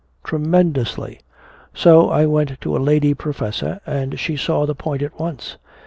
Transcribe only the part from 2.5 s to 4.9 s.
to a lady professor, and she saw the